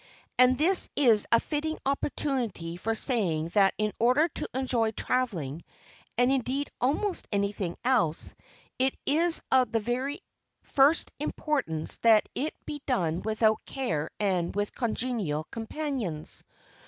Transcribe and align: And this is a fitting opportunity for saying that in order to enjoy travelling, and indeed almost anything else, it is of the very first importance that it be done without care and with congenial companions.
And 0.39 0.57
this 0.57 0.89
is 0.95 1.27
a 1.31 1.39
fitting 1.39 1.77
opportunity 1.85 2.75
for 2.75 2.95
saying 2.95 3.49
that 3.49 3.75
in 3.77 3.93
order 3.99 4.29
to 4.29 4.49
enjoy 4.51 4.89
travelling, 4.89 5.63
and 6.17 6.31
indeed 6.31 6.71
almost 6.81 7.27
anything 7.31 7.77
else, 7.85 8.33
it 8.79 8.97
is 9.05 9.43
of 9.51 9.71
the 9.71 9.79
very 9.79 10.19
first 10.63 11.11
importance 11.19 11.99
that 11.99 12.27
it 12.33 12.55
be 12.65 12.81
done 12.87 13.21
without 13.21 13.63
care 13.67 14.09
and 14.19 14.55
with 14.55 14.73
congenial 14.73 15.43
companions. 15.51 16.43